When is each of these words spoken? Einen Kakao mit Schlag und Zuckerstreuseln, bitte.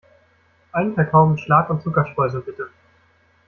Einen 0.71 0.95
Kakao 0.95 1.27
mit 1.27 1.41
Schlag 1.41 1.69
und 1.69 1.83
Zuckerstreuseln, 1.83 2.43
bitte. 2.43 2.71